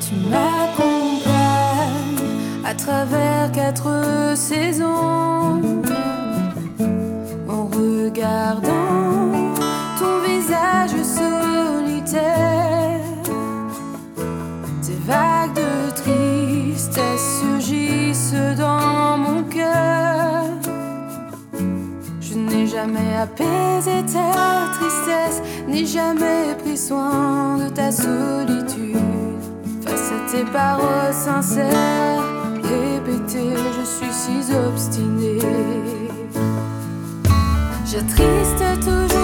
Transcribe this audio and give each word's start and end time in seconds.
Tu 0.00 0.14
m'accompagnes 0.30 1.28
à 2.64 2.74
travers 2.74 3.52
quatre 3.52 4.34
saisons. 4.36 5.27
jamais 22.78 23.16
apaisé 23.16 24.04
ta 24.12 24.70
tristesse, 24.78 25.42
ni 25.66 25.84
jamais 25.84 26.54
pris 26.62 26.76
soin 26.76 27.58
de 27.58 27.68
ta 27.70 27.90
solitude. 27.90 28.96
Face 29.84 30.12
à 30.16 30.30
tes 30.30 30.44
paroles 30.44 31.12
sincères, 31.12 32.22
répétées, 32.62 33.56
je 33.76 33.84
suis 33.84 34.12
si 34.12 34.54
obstinée. 34.54 35.40
J'attriste 37.84 38.64
toujours. 38.84 39.17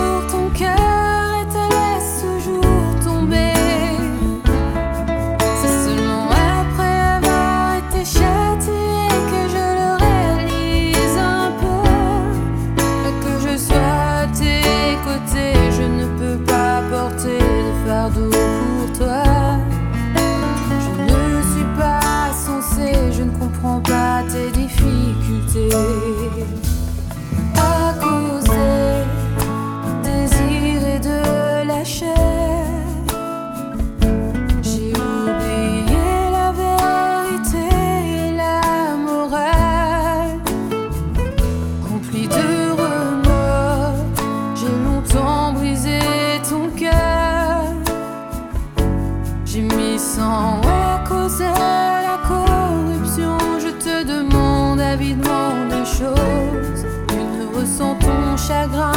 Ouais, 49.95 51.09
cause 51.09 51.39
la 51.39 52.19
corruption, 52.27 53.39
je 53.61 53.69
te 53.69 54.03
demande 54.05 54.81
avidement 54.81 55.53
deux 55.71 55.85
choses. 55.85 56.85
Une 57.13 57.57
ressent 57.57 57.95
ton 58.01 58.37
chagrin, 58.37 58.93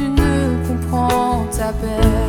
une 0.00 0.66
comprend 0.66 1.46
ta 1.56 1.72
peine. 1.72 2.25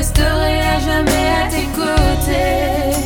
resterai 0.00 0.60
à 0.74 0.78
jamais 0.80 1.26
à 1.42 1.46
tes 1.54 1.68
côtés. 1.78 2.96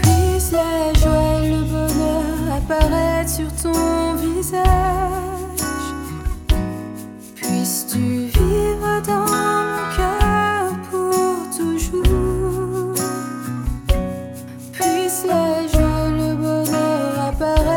Puisse 0.00 0.52
la 0.52 0.92
joie 1.00 1.42
et 1.42 1.50
le 1.50 1.62
bonheur 1.72 2.38
apparaître 2.58 3.30
sur 3.38 3.50
ton 3.62 4.14
visage. 4.14 5.90
Puisses-tu 7.34 8.04
vivre 8.38 8.92
dans 9.10 9.26
mon 9.34 9.58
cœur 9.96 10.64
pour 10.90 11.36
toujours. 11.58 12.94
Puisse 14.74 15.22
la 15.32 15.48
joie 15.72 16.02
et 16.06 16.12
le 16.20 16.34
bonheur 16.36 17.10
apparaître. 17.30 17.75